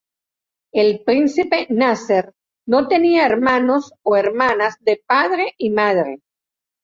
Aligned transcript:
El 0.73 1.03
Príncipe 1.03 1.67
Nasser 1.69 2.33
no 2.67 2.87
tenía 2.87 3.27
hermanos 3.27 3.93
o 4.01 4.17
hermanas 4.17 4.73
de 4.79 4.99
padre 5.05 5.53
y 5.59 5.69
madre. 5.69 6.23